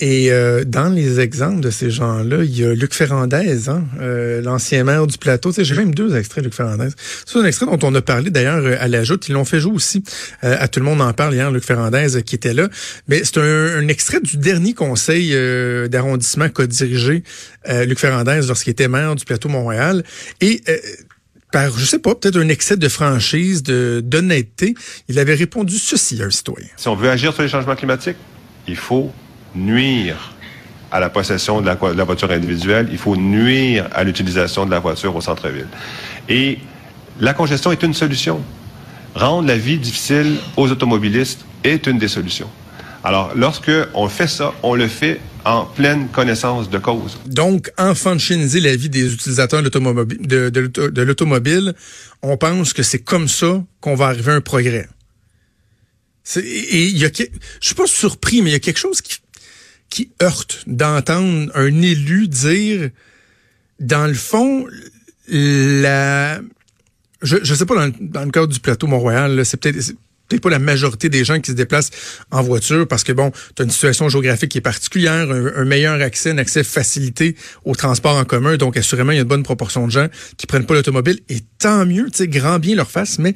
Et 0.00 0.32
euh, 0.32 0.64
dans 0.64 0.88
les 0.88 1.20
exemples 1.20 1.60
de 1.60 1.68
ces 1.68 1.90
gens-là, 1.90 2.42
il 2.42 2.58
y 2.58 2.64
a 2.64 2.72
Luc 2.72 2.94
Ferrandez, 2.94 3.68
hein, 3.68 3.84
euh, 4.00 4.40
l'ancien 4.40 4.82
maire 4.82 5.06
du 5.06 5.18
plateau. 5.18 5.52
J'ai 5.56 5.74
même 5.74 5.94
deux 5.94 6.16
extraits 6.16 6.42
Luc 6.42 6.54
Ferrandez. 6.54 6.88
C'est 7.26 7.38
un 7.38 7.44
extrait 7.44 7.66
dont 7.66 7.78
on 7.82 7.94
a 7.94 8.00
parlé 8.00 8.30
d'ailleurs 8.30 8.64
à 8.80 8.88
la 8.88 9.04
joute. 9.04 9.28
Ils 9.28 9.32
l'ont 9.32 9.44
fait 9.44 9.60
jouer 9.60 9.74
aussi. 9.74 10.02
à 10.40 10.68
Tout 10.68 10.80
le 10.80 10.86
monde 10.86 11.02
en 11.02 11.12
parle 11.12 11.34
hier, 11.34 11.50
Luc 11.50 11.64
Ferrandez 11.64 12.22
qui 12.24 12.34
était 12.34 12.54
là. 12.54 12.68
Mais 13.08 13.22
c'est 13.24 13.38
un, 13.38 13.86
extrait 13.88 14.20
du 14.20 14.38
dernier 14.38 14.72
conseil 14.72 15.36
d'arrondissement 15.88 16.48
qu'a 16.48 16.66
dirigé 16.66 17.22
Luc 17.68 17.98
Ferrandez 17.98 18.40
lorsqu'il 18.46 18.70
était 18.70 18.88
maire 18.88 19.14
du 19.16 19.24
plateau 19.24 19.48
Montréal. 19.48 20.02
Et 20.40 20.62
par, 21.52 21.76
je 21.76 21.84
sais 21.84 21.98
pas, 21.98 22.14
peut-être 22.14 22.38
un 22.38 22.48
excès 22.48 22.76
de 22.76 22.88
franchise, 22.88 23.62
de 23.62 24.00
d'honnêteté, 24.04 24.74
il 25.08 25.18
avait 25.18 25.34
répondu 25.34 25.76
ceci 25.76 26.22
à 26.22 26.26
un 26.26 26.30
citoyen. 26.30 26.68
Si 26.76 26.88
on 26.88 26.94
veut 26.94 27.10
agir 27.10 27.32
sur 27.34 27.42
les 27.42 27.48
changements 27.48 27.76
climatiques, 27.76 28.16
il 28.68 28.76
faut 28.76 29.12
nuire 29.54 30.32
à 30.90 31.00
la 31.00 31.08
possession 31.08 31.60
de 31.60 31.66
la, 31.66 32.04
voiture 32.04 32.30
individuelle, 32.30 32.88
il 32.90 32.98
faut 32.98 33.16
nuire 33.16 33.88
à 33.92 34.02
l'utilisation 34.02 34.66
de 34.66 34.70
la 34.70 34.80
voiture 34.80 35.14
au 35.14 35.20
centre-ville. 35.20 35.68
Et 36.28 36.58
la 37.20 37.32
congestion 37.32 37.70
est 37.70 37.82
une 37.82 37.94
solution. 37.94 38.40
Rendre 39.14 39.46
la 39.48 39.56
vie 39.56 39.78
difficile 39.78 40.36
aux 40.56 40.70
automobilistes 40.70 41.44
est 41.64 41.86
une 41.86 41.98
des 41.98 42.08
solutions. 42.08 42.50
Alors, 43.04 43.32
lorsque 43.34 43.70
on 43.94 44.08
fait 44.08 44.26
ça, 44.26 44.52
on 44.62 44.74
le 44.74 44.88
fait 44.88 45.20
en 45.44 45.64
pleine 45.64 46.08
connaissance 46.08 46.68
de 46.68 46.78
cause. 46.78 47.18
Donc, 47.26 47.72
enfantiniser 47.78 48.60
la 48.60 48.76
vie 48.76 48.90
des 48.90 49.12
utilisateurs 49.14 49.62
de, 49.62 50.48
de 50.48 51.02
l'automobile, 51.02 51.74
on 52.22 52.36
pense 52.36 52.72
que 52.72 52.82
c'est 52.82 52.98
comme 52.98 53.28
ça 53.28 53.62
qu'on 53.80 53.94
va 53.94 54.06
arriver 54.06 54.32
à 54.32 54.34
un 54.34 54.40
progrès. 54.40 54.88
Et 56.36 56.86
il 56.86 56.98
y 56.98 57.04
a, 57.04 57.10
je 57.12 57.26
suis 57.60 57.74
pas 57.74 57.86
surpris, 57.86 58.42
mais 58.42 58.50
il 58.50 58.52
y 58.52 58.56
a 58.56 58.60
quelque 58.60 58.78
chose 58.78 59.00
qui, 59.00 59.18
qui 59.90 60.10
heurte 60.22 60.64
d'entendre 60.66 61.50
un 61.54 61.82
élu 61.82 62.28
dire, 62.28 62.90
dans 63.80 64.06
le 64.06 64.14
fond, 64.14 64.66
la, 65.28 66.40
je, 67.22 67.36
je 67.42 67.54
sais 67.54 67.66
pas 67.66 67.74
dans, 67.74 67.94
dans 68.00 68.24
le 68.24 68.30
cadre 68.30 68.48
du 68.48 68.60
plateau 68.60 68.86
Mont-Royal, 68.86 69.44
c'est 69.44 69.58
peut-être 69.58 69.94
peut-être 70.30 70.42
pas 70.42 70.50
la 70.50 70.58
majorité 70.58 71.08
des 71.08 71.24
gens 71.24 71.40
qui 71.40 71.50
se 71.50 71.56
déplacent 71.56 71.90
en 72.30 72.42
voiture 72.42 72.86
parce 72.86 73.04
que 73.04 73.12
bon, 73.12 73.32
tu 73.54 73.62
as 73.62 73.64
une 73.64 73.70
situation 73.70 74.08
géographique 74.08 74.52
qui 74.52 74.58
est 74.58 74.62
particulière, 74.62 75.28
un, 75.30 75.64
meilleur 75.64 76.00
accès, 76.00 76.30
un 76.30 76.38
accès 76.38 76.62
facilité 76.62 77.36
au 77.64 77.74
transport 77.74 78.16
en 78.16 78.24
commun, 78.24 78.56
donc 78.56 78.76
assurément 78.76 79.12
il 79.12 79.16
y 79.16 79.18
a 79.18 79.22
une 79.22 79.28
bonne 79.28 79.42
proportion 79.42 79.86
de 79.86 79.92
gens 79.92 80.06
qui 80.36 80.46
prennent 80.46 80.66
pas 80.66 80.74
l'automobile. 80.74 81.18
Et 81.28 81.40
tant 81.58 81.84
mieux, 81.84 82.06
tu 82.10 82.18
sais, 82.18 82.28
grand 82.28 82.58
bien 82.58 82.76
leur 82.76 82.90
face, 82.90 83.18
mais 83.18 83.34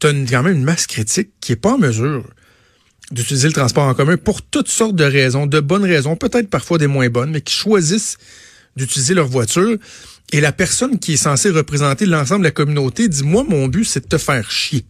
tu 0.00 0.06
as 0.06 0.12
quand 0.12 0.42
même 0.42 0.56
une 0.56 0.64
masse 0.64 0.86
critique 0.86 1.30
qui 1.40 1.52
est 1.52 1.56
pas 1.56 1.74
en 1.74 1.78
mesure 1.78 2.24
d'utiliser 3.10 3.48
le 3.48 3.54
transport 3.54 3.84
en 3.84 3.94
commun 3.94 4.16
pour 4.16 4.42
toutes 4.42 4.68
sortes 4.68 4.94
de 4.94 5.04
raisons, 5.04 5.46
de 5.46 5.60
bonnes 5.60 5.84
raisons, 5.84 6.16
peut-être 6.16 6.48
parfois 6.48 6.78
des 6.78 6.86
moins 6.86 7.08
bonnes, 7.08 7.30
mais 7.30 7.40
qui 7.40 7.54
choisissent 7.54 8.16
d'utiliser 8.76 9.14
leur 9.14 9.26
voiture. 9.26 9.76
Et 10.32 10.40
la 10.40 10.52
personne 10.52 10.98
qui 10.98 11.14
est 11.14 11.16
censée 11.16 11.50
représenter 11.50 12.06
l'ensemble 12.06 12.42
de 12.42 12.48
la 12.48 12.52
communauté 12.52 13.08
dit, 13.08 13.24
moi, 13.24 13.44
mon 13.44 13.66
but, 13.66 13.84
c'est 13.84 14.00
de 14.00 14.06
te 14.06 14.18
faire 14.18 14.50
chier. 14.50 14.84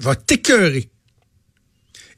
va 0.00 0.14
t'écœurer. 0.14 0.90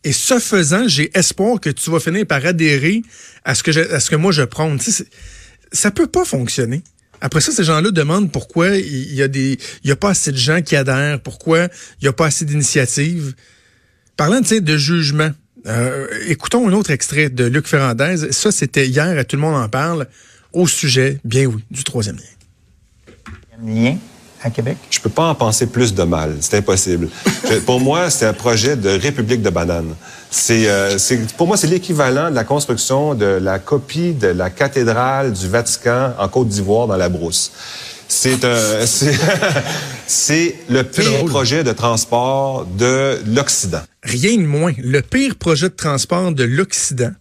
Et 0.05 0.12
ce 0.12 0.38
faisant, 0.38 0.87
j'ai 0.87 1.11
espoir 1.17 1.61
que 1.61 1.71
tu 1.71 1.91
vas 1.91 2.00
finir 2.00 2.27
par 2.27 2.45
adhérer 2.45 3.03
à 3.45 3.55
ce 3.55 3.62
que, 3.62 3.73
je, 3.73 3.81
à 3.81 4.00
ce 4.00 4.11
que 4.11 4.17
moi 4.17 4.33
je 4.33 4.43
prône. 4.43 4.79
Tu 4.79 4.93
ça 5.73 5.91
peut 5.91 6.07
pas 6.07 6.25
fonctionner. 6.25 6.83
Après 7.21 7.41
ça, 7.41 7.53
ces 7.53 7.65
gens-là 7.65 7.91
demandent 7.91 8.31
pourquoi 8.31 8.77
il 8.77 9.15
y 9.15 9.23
a 9.23 9.29
des, 9.29 9.59
il 9.83 9.88
y 9.88 9.91
a 9.91 9.97
pas 9.97 10.11
assez 10.11 10.31
de 10.31 10.37
gens 10.37 10.62
qui 10.62 10.77
adhèrent, 10.77 11.21
pourquoi 11.21 11.69
il 12.00 12.05
y 12.05 12.09
a 12.09 12.12
pas 12.12 12.27
assez 12.27 12.45
d'initiatives. 12.45 13.35
Parlant 14.18 14.40
de 14.40 14.76
jugement, 14.76 15.30
euh, 15.68 16.08
écoutons 16.26 16.68
un 16.68 16.72
autre 16.72 16.90
extrait 16.90 17.28
de 17.28 17.44
Luc 17.44 17.68
Ferrandez. 17.68 18.32
Ça, 18.32 18.50
c'était 18.50 18.88
hier, 18.88 19.16
à 19.16 19.22
tout 19.22 19.37
le 19.37 19.42
monde 19.42 19.54
en 19.54 19.68
parle, 19.68 20.08
au 20.52 20.66
sujet, 20.66 21.20
bien 21.25 21.44
oui, 21.44 21.62
du 21.70 21.84
troisième 21.84 22.16
lien. 22.16 23.22
Lien 23.64 23.96
à 24.42 24.50
Québec? 24.50 24.76
Je 24.90 24.98
peux 24.98 25.08
pas 25.08 25.28
en 25.28 25.37
penser 25.37 25.68
plus 25.68 25.94
de 25.94 26.02
mal. 26.02 26.34
C'est 26.40 26.56
impossible. 26.56 27.08
pour 27.64 27.78
moi, 27.80 28.10
c'est 28.10 28.26
un 28.26 28.32
projet 28.32 28.75
de 28.75 28.88
république 28.88 29.40
de 29.40 29.50
bananes. 29.50 29.94
Euh, 30.50 30.98
c'est, 30.98 31.37
pour 31.37 31.46
moi, 31.46 31.56
c'est 31.56 31.68
l'équivalent 31.68 32.28
de 32.28 32.34
la 32.34 32.42
construction 32.42 33.14
de 33.14 33.25
la 33.25 33.60
copie 33.60 34.14
de 34.14 34.26
la 34.26 34.50
cathédrale 34.50 35.32
du 35.32 35.46
Vatican 35.46 36.14
en 36.18 36.28
Côte 36.28 36.48
d'Ivoire 36.48 36.88
dans 36.88 36.96
la 36.96 37.08
brousse. 37.08 37.52
C'est 38.09 38.45
un, 38.45 38.87
c'est 40.07 40.57
le 40.71 40.83
pire 40.83 41.25
projet 41.27 41.62
de 41.62 41.73
transport 41.73 42.65
de 42.67 43.19
l'Occident. 43.27 43.83
Rien 44.03 44.37
de 44.37 44.47
moins. 44.47 44.73
Le 44.79 45.03
pire 45.03 45.37
projet 45.37 45.69
de 45.69 45.75
transport 45.75 46.33
de 46.33 46.45
l'Occident. 46.45 47.12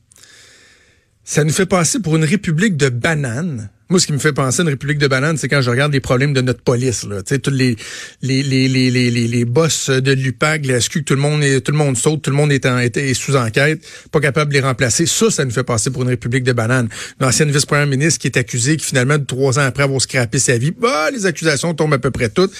Ça 1.24 1.44
nous 1.44 1.51
fait 1.51 1.65
passer 1.65 2.00
pour 2.00 2.15
une 2.15 2.24
république 2.24 2.77
de 2.77 2.88
bananes 2.88 3.70
moi, 3.89 4.00
ce 4.00 4.08
qui 4.08 4.13
me 4.13 4.17
fait 4.17 4.34
penser 4.34 4.62
à 4.62 4.63
une 4.63 4.70
république 4.70 4.98
de 4.98 5.08
bananes, 5.08 5.38
c'est 5.38 5.48
quand 5.48 5.62
je 5.62 5.70
regarde 5.70 5.94
les 5.94 6.00
problèmes 6.00 6.34
de 6.34 6.41
notre 6.41 6.62
police. 6.62 7.06
Là. 7.06 7.24
Tu 7.24 7.36
sais, 7.36 7.39
tous 7.39 7.51
les 7.51 7.75
les, 8.22 8.44
les, 8.44 8.67
les, 8.67 8.91
les, 8.91 9.10
les 9.10 9.46
boss 9.46 9.89
de 9.89 10.12
l'UPAG, 10.12 10.65
la 10.65 10.82
SQ, 10.82 11.06
tout 11.06 11.15
le 11.15 11.22
monde 11.22 11.44
est, 11.44 11.62
tout 11.62 11.72
le 11.72 11.77
monde 11.77 11.98
saute, 11.98 12.22
tout 12.22 12.29
le 12.29 12.36
monde 12.36 12.51
est, 12.51 12.65
en, 12.65 12.77
est, 12.77 13.13
sous 13.13 13.36
enquête, 13.36 13.82
pas 14.12 14.20
capable 14.20 14.51
de 14.51 14.58
les 14.58 14.63
remplacer. 14.63 15.06
Ça, 15.06 15.29
ça 15.29 15.46
nous 15.46 15.51
fait 15.51 15.63
passer 15.63 15.89
pour 15.89 16.01
une 16.03 16.10
république 16.10 16.44
de 16.44 16.53
bananes. 16.53 16.89
L'ancienne 17.20 17.51
vice-première 17.51 17.88
ministre 17.88 18.20
qui 18.20 18.27
est 18.27 18.38
accusée, 18.38 18.77
qui 18.77 18.86
finalement, 18.86 19.20
trois 19.20 19.60
ans 19.60 19.63
après 19.63 19.84
avoir 19.84 20.01
scrappé 20.01 20.39
sa 20.39 20.58
vie, 20.58 20.72
bah, 20.72 21.10
les 21.12 21.25
accusations 21.25 21.74
tombent 21.74 21.94
à 21.94 22.00
peu 22.00 22.12
près 22.12 22.29
toutes. 22.29 22.53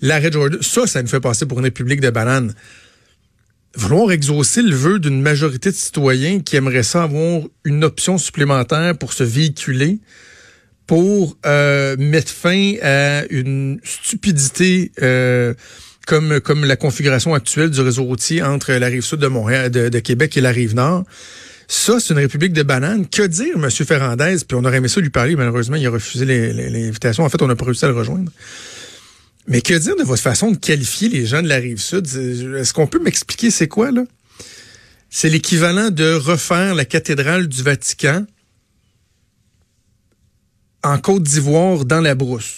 L'arrêt 0.00 0.32
Jordan, 0.32 0.60
ça, 0.62 0.86
ça 0.86 1.02
nous 1.02 1.08
fait 1.08 1.20
passer 1.20 1.46
pour 1.46 1.58
une 1.58 1.64
république 1.64 2.00
de 2.00 2.10
bananes 2.10 2.54
vouloir 3.76 4.10
exaucer 4.10 4.62
le 4.62 4.74
vœu 4.74 4.98
d'une 4.98 5.22
majorité 5.22 5.70
de 5.70 5.76
citoyens 5.76 6.40
qui 6.40 6.56
aimeraient 6.56 6.82
ça 6.82 7.04
avoir 7.04 7.42
une 7.64 7.84
option 7.84 8.18
supplémentaire 8.18 8.96
pour 8.98 9.12
se 9.12 9.22
véhiculer, 9.22 10.00
pour 10.90 11.36
euh, 11.46 11.94
mettre 12.00 12.32
fin 12.32 12.74
à 12.82 13.22
une 13.30 13.78
stupidité 13.84 14.90
euh, 15.00 15.54
comme 16.04 16.64
la 16.64 16.74
configuration 16.74 17.32
actuelle 17.32 17.70
du 17.70 17.80
réseau 17.80 18.02
routier 18.02 18.42
entre 18.42 18.72
la 18.72 18.88
rive 18.88 19.02
sud 19.02 19.20
de 19.20 19.28
Montréal, 19.28 19.70
de, 19.70 19.98
Québec 20.00 20.36
et 20.36 20.40
la 20.40 20.50
rive 20.50 20.74
nord. 20.74 21.04
Ça, 21.68 22.00
c'est 22.00 22.12
une 22.12 22.18
république 22.18 22.52
de 22.52 22.64
bananes. 22.64 23.06
Que 23.08 23.22
dire, 23.22 23.54
M. 23.54 23.70
Ferrandez? 23.70 24.38
Puis 24.48 24.56
on 24.56 24.64
aurait 24.64 24.78
aimé 24.78 24.88
ça 24.88 25.00
lui 25.00 25.10
parler, 25.10 25.36
malheureusement, 25.36 25.76
il 25.76 25.86
a 25.86 25.90
refusé 25.90 26.26
l'invitation. 26.26 27.22
En 27.22 27.28
fait, 27.28 27.40
on 27.40 27.46
n'a 27.46 27.54
pas 27.54 27.66
réussi 27.66 27.84
à 27.84 27.88
le 27.88 27.94
rejoindre. 27.94 28.32
Mais 29.46 29.60
que 29.60 29.74
dire 29.74 29.94
de 29.94 30.02
votre 30.02 30.22
façon 30.22 30.50
de 30.50 30.56
qualifier 30.56 31.08
les 31.08 31.24
gens 31.24 31.40
de 31.40 31.48
la 31.48 31.58
rive 31.58 31.78
sud? 31.78 32.04
Est-ce 32.58 32.72
qu'on 32.72 32.88
peut 32.88 32.98
m'expliquer 32.98 33.52
c'est 33.52 33.68
quoi, 33.68 33.92
là? 33.92 34.02
C'est 35.08 35.28
l'équivalent 35.28 35.90
de 35.90 36.14
refaire 36.14 36.74
la 36.74 36.84
cathédrale 36.84 37.46
du 37.46 37.62
Vatican 37.62 38.24
en 40.82 40.98
Côte 40.98 41.22
d'Ivoire 41.22 41.84
dans 41.84 42.00
la 42.00 42.14
brousse. 42.14 42.56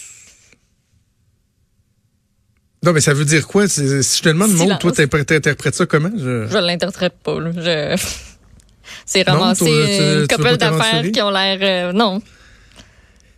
Non, 2.83 2.91
mais 2.91 3.01
ça 3.01 3.13
veut 3.13 3.25
dire 3.25 3.47
quoi? 3.47 3.67
Si 3.67 3.81
je 3.81 4.21
te 4.21 4.29
demande, 4.29 4.51
Maud, 4.51 4.77
toi, 4.79 4.91
t'interprètes 4.91 5.75
ça 5.75 5.85
comment? 5.85 6.11
Je, 6.17 6.47
je 6.47 6.57
l'interprète 6.57 7.13
pas. 7.23 7.37
Je... 7.55 7.95
C'est 9.05 9.23
ramasser 9.23 9.65
une 9.65 10.27
couple 10.27 10.57
d'affaires 10.57 11.03
qui 11.11 11.21
ont 11.21 11.31
l'air... 11.31 11.57
Euh, 11.61 11.93
non. 11.93 12.21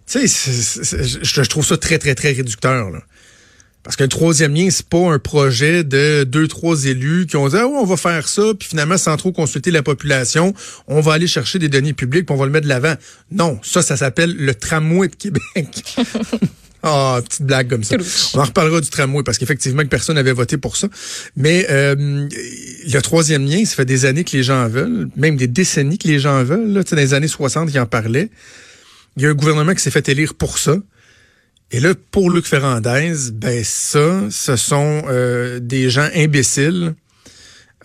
Tu 0.07 0.27
sais, 0.27 1.21
je 1.23 1.41
trouve 1.49 1.65
ça 1.65 1.77
très, 1.77 1.97
très, 1.97 2.13
très 2.15 2.31
réducteur. 2.31 2.91
Là. 2.91 2.99
Parce 3.85 3.97
qu'un 3.97 4.07
troisième 4.07 4.55
lien, 4.55 4.67
c'est 4.71 4.87
pas 4.87 5.11
un 5.11 5.19
projet 5.19 5.83
de 5.83 6.23
deux, 6.23 6.47
trois 6.47 6.85
élus 6.85 7.27
qui 7.27 7.37
ont 7.37 7.47
dit 7.47 7.55
ah 7.55 7.67
on 7.67 7.85
va 7.85 7.95
faire 7.97 8.27
ça, 8.27 8.41
puis 8.57 8.67
finalement, 8.67 8.97
sans 8.97 9.15
trop 9.15 9.31
consulter 9.31 9.69
la 9.69 9.83
population, 9.83 10.55
on 10.87 11.01
va 11.01 11.13
aller 11.13 11.27
chercher 11.27 11.59
des 11.59 11.69
données 11.69 11.93
publiques, 11.93 12.25
puis 12.25 12.35
on 12.35 12.39
va 12.39 12.45
le 12.45 12.51
mettre 12.51 12.63
de 12.63 12.69
l'avant. 12.69 12.95
Non, 13.31 13.59
ça, 13.61 13.83
ça 13.83 13.95
s'appelle 13.95 14.35
le 14.35 14.55
tramway 14.55 15.07
de 15.07 15.15
Québec. 15.15 15.95
Ah, 16.87 17.17
oh, 17.17 17.21
petite 17.23 17.41
blague 17.41 17.67
comme 17.67 17.83
ça. 17.83 17.95
On 18.35 18.39
en 18.41 18.43
reparlera 18.43 18.79
du 18.79 18.91
tramway 18.91 19.23
parce 19.23 19.39
qu'effectivement 19.39 19.81
que 19.81 19.87
personne 19.87 20.17
n'avait 20.17 20.33
voté 20.33 20.57
pour 20.57 20.77
ça. 20.77 20.87
Mais 21.35 21.65
euh, 21.71 21.95
le 21.97 22.99
troisième 22.99 23.43
lien, 23.43 23.65
ça 23.65 23.75
fait 23.75 23.85
des 23.85 24.05
années 24.05 24.23
que 24.23 24.37
les 24.37 24.43
gens 24.43 24.65
en 24.65 24.67
veulent, 24.67 25.09
même 25.15 25.35
des 25.35 25.47
décennies 25.47 25.97
que 25.97 26.07
les 26.07 26.19
gens 26.19 26.41
en 26.41 26.43
veulent. 26.43 26.71
Là, 26.73 26.83
dans 26.83 26.95
les 26.95 27.15
années 27.15 27.27
60, 27.27 27.71
ils 27.73 27.79
en 27.79 27.87
parlaient. 27.87 28.29
Il 29.17 29.23
y 29.23 29.25
a 29.25 29.29
un 29.29 29.33
gouvernement 29.33 29.73
qui 29.73 29.81
s'est 29.81 29.89
fait 29.89 30.07
élire 30.09 30.35
pour 30.35 30.59
ça. 30.59 30.75
Et 31.75 31.81
là, 31.81 31.93
pour 32.09 32.29
Luc 32.29 32.45
Ferrandez, 32.45 33.31
ben 33.33 33.61
ça, 33.65 34.21
ce 34.29 34.55
sont 34.55 35.03
euh, 35.09 35.59
des 35.59 35.89
gens 35.89 36.07
imbéciles. 36.15 36.95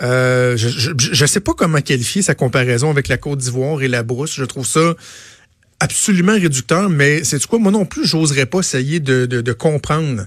Euh, 0.00 0.56
je 0.56 0.92
ne 0.92 1.26
sais 1.26 1.40
pas 1.40 1.54
comment 1.54 1.80
qualifier 1.80 2.22
sa 2.22 2.36
comparaison 2.36 2.88
avec 2.88 3.08
la 3.08 3.16
Côte 3.16 3.40
d'Ivoire 3.40 3.82
et 3.82 3.88
la 3.88 4.04
Brousse. 4.04 4.32
Je 4.36 4.44
trouve 4.44 4.64
ça 4.64 4.94
absolument 5.80 6.34
réducteur, 6.34 6.88
mais 6.88 7.24
c'est 7.24 7.44
quoi? 7.46 7.58
Moi 7.58 7.72
non 7.72 7.84
plus, 7.84 8.06
j'oserais 8.06 8.46
pas 8.46 8.60
essayer 8.60 9.00
de, 9.00 9.52
comprendre 9.54 10.24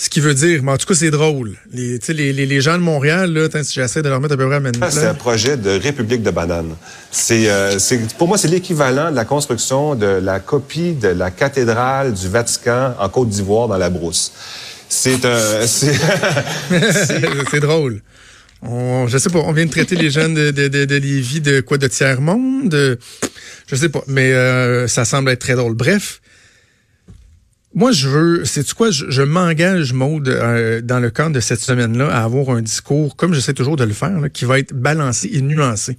ce 0.00 0.08
qui 0.08 0.20
veut 0.20 0.32
dire. 0.32 0.62
Mais 0.62 0.72
en 0.72 0.78
tout 0.78 0.86
cas, 0.86 0.94
c'est 0.94 1.10
drôle. 1.10 1.56
Les, 1.74 1.98
les, 2.08 2.32
les, 2.32 2.60
gens 2.62 2.78
de 2.78 2.82
Montréal, 2.82 3.34
là, 3.34 3.48
j'essaie 3.70 4.00
de 4.00 4.08
leur 4.08 4.18
mettre 4.18 4.32
à 4.32 4.36
peu 4.38 4.48
près 4.48 4.56
à 4.56 4.90
C'est 4.90 5.06
un 5.06 5.12
projet 5.14 5.58
de 5.58 5.78
république 5.78 6.22
de 6.22 6.30
bananes. 6.30 6.74
C'est, 7.10 7.50
euh, 7.50 7.78
pour 8.16 8.26
moi, 8.26 8.38
c'est 8.38 8.48
l'équivalent 8.48 9.10
de 9.10 9.16
la 9.16 9.26
construction 9.26 9.94
de 9.94 10.06
la 10.06 10.40
copie 10.40 10.94
de 10.94 11.08
la 11.08 11.30
cathédrale 11.30 12.14
du 12.14 12.28
Vatican 12.28 12.94
en 12.98 13.08
Côte 13.10 13.28
d'Ivoire 13.28 13.68
dans 13.68 13.76
la 13.76 13.90
brousse. 13.90 14.32
C'est 14.88 15.22
un... 15.26 15.66
c'est 15.66 17.60
drôle. 17.60 18.00
On, 18.62 19.06
je 19.06 19.18
sais 19.18 19.28
pas, 19.28 19.40
on 19.40 19.52
vient 19.52 19.66
de 19.66 19.70
traiter 19.70 19.96
les 19.96 20.10
jeunes 20.10 20.32
de, 20.32 20.50
de, 20.50 20.68
de, 20.68 20.86
de 20.86 20.96
Lévis 20.96 21.42
de 21.42 21.60
quoi, 21.60 21.76
de 21.76 21.88
tiers-monde? 21.88 22.98
Je 23.66 23.76
sais 23.76 23.90
pas, 23.90 24.02
mais 24.06 24.32
euh, 24.32 24.88
ça 24.88 25.04
semble 25.04 25.30
être 25.30 25.40
très 25.40 25.56
drôle. 25.56 25.74
Bref, 25.74 26.22
moi, 27.72 27.92
je 27.92 28.08
veux, 28.08 28.44
c'est 28.44 28.68
quoi, 28.74 28.90
je, 28.90 29.06
je 29.10 29.22
m'engage, 29.22 29.92
Maude, 29.92 30.28
euh, 30.28 30.80
dans 30.80 30.98
le 30.98 31.10
cadre 31.10 31.34
de 31.34 31.40
cette 31.40 31.60
semaine-là, 31.60 32.08
à 32.08 32.24
avoir 32.24 32.50
un 32.50 32.62
discours, 32.62 33.14
comme 33.14 33.32
j'essaie 33.32 33.54
toujours 33.54 33.76
de 33.76 33.84
le 33.84 33.92
faire, 33.92 34.18
qui 34.32 34.44
va 34.44 34.58
être 34.58 34.74
balancé 34.74 35.30
et 35.32 35.40
nuancé 35.40 35.96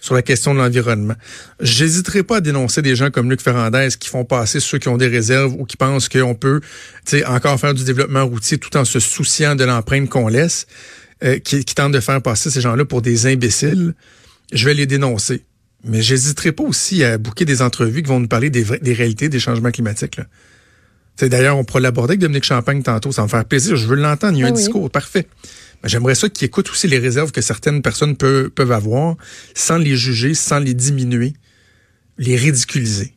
sur 0.00 0.14
la 0.14 0.22
question 0.22 0.52
de 0.52 0.58
l'environnement. 0.58 1.14
J'hésiterai 1.60 2.24
pas 2.24 2.38
à 2.38 2.40
dénoncer 2.40 2.82
des 2.82 2.96
gens 2.96 3.10
comme 3.10 3.30
Luc 3.30 3.40
Ferrandez 3.40 3.90
qui 4.00 4.08
font 4.08 4.24
passer 4.24 4.58
ceux 4.58 4.78
qui 4.78 4.88
ont 4.88 4.96
des 4.96 5.06
réserves 5.06 5.54
ou 5.56 5.64
qui 5.64 5.76
pensent 5.76 6.08
qu'on 6.08 6.34
peut 6.34 6.60
encore 7.26 7.60
faire 7.60 7.74
du 7.74 7.84
développement 7.84 8.26
routier 8.26 8.58
tout 8.58 8.76
en 8.76 8.84
se 8.84 8.98
souciant 8.98 9.54
de 9.54 9.62
l'empreinte 9.62 10.08
qu'on 10.08 10.26
laisse, 10.26 10.66
euh, 11.22 11.38
qui, 11.38 11.64
qui 11.64 11.74
tentent 11.76 11.92
de 11.92 12.00
faire 12.00 12.20
passer 12.20 12.50
ces 12.50 12.60
gens-là 12.60 12.84
pour 12.84 13.00
des 13.00 13.26
imbéciles. 13.26 13.94
Je 14.52 14.64
vais 14.64 14.74
les 14.74 14.86
dénoncer. 14.86 15.44
Mais 15.84 16.00
j'hésiterai 16.00 16.52
pas 16.52 16.64
aussi 16.64 17.02
à 17.02 17.18
bouquer 17.18 17.44
des 17.44 17.62
entrevues 17.62 18.02
qui 18.02 18.08
vont 18.08 18.20
nous 18.20 18.28
parler 18.28 18.50
des, 18.50 18.62
réalités 18.62 19.28
des 19.28 19.40
changements 19.40 19.70
climatiques. 19.70 20.20
D'ailleurs, 21.20 21.56
on 21.56 21.64
pourra 21.64 21.80
l'aborder 21.80 22.12
avec 22.12 22.20
Dominique 22.20 22.44
Champagne 22.44 22.82
tantôt, 22.82 23.12
ça 23.12 23.22
me 23.22 23.28
faire 23.28 23.44
plaisir. 23.44 23.76
Je 23.76 23.86
veux 23.86 23.96
l'entendre. 23.96 24.36
Il 24.36 24.40
y 24.40 24.44
a 24.44 24.48
un 24.48 24.52
discours 24.52 24.90
parfait. 24.90 25.26
Mais 25.82 25.88
j'aimerais 25.88 26.14
ça 26.14 26.28
qu'il 26.28 26.46
écoute 26.46 26.70
aussi 26.70 26.88
les 26.88 26.98
réserves 26.98 27.32
que 27.32 27.40
certaines 27.40 27.82
personnes 27.82 28.16
peuvent, 28.16 28.50
peuvent 28.50 28.72
avoir 28.72 29.16
sans 29.54 29.78
les 29.78 29.96
juger, 29.96 30.34
sans 30.34 30.58
les 30.58 30.74
diminuer, 30.74 31.34
les 32.18 32.36
ridiculiser. 32.36 33.14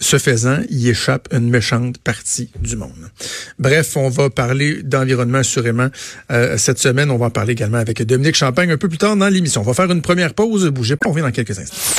Ce 0.00 0.16
faisant, 0.18 0.60
il 0.70 0.86
échappe 0.86 1.28
une 1.32 1.50
méchante 1.50 1.98
partie 1.98 2.50
du 2.60 2.76
monde. 2.76 3.10
Bref, 3.58 3.96
on 3.96 4.08
va 4.08 4.30
parler 4.30 4.82
d'environnement 4.84 5.38
assurément 5.38 5.88
euh, 6.30 6.56
cette 6.56 6.78
semaine. 6.78 7.10
On 7.10 7.18
va 7.18 7.26
en 7.26 7.30
parler 7.30 7.52
également 7.52 7.78
avec 7.78 8.00
Dominique 8.02 8.36
Champagne 8.36 8.70
un 8.70 8.76
peu 8.76 8.88
plus 8.88 8.98
tard 8.98 9.16
dans 9.16 9.28
l'émission. 9.28 9.62
On 9.62 9.64
va 9.64 9.74
faire 9.74 9.90
une 9.90 10.02
première 10.02 10.34
pause. 10.34 10.66
Bougez 10.68 10.94
pas, 10.94 11.08
on 11.08 11.12
revient 11.12 11.24
dans 11.24 11.32
quelques 11.32 11.58
instants. 11.58 11.96